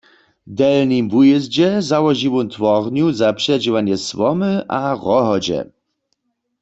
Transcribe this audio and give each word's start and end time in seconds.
W 0.47 0.51
Delnim 0.57 1.05
Wujězdźe 1.13 1.67
załoži 1.89 2.29
wón 2.33 2.47
twornju 2.55 3.05
za 3.19 3.29
předźěłanje 3.39 3.95
słomy 4.07 4.51
a 4.77 4.79
rohodźe. 5.03 5.59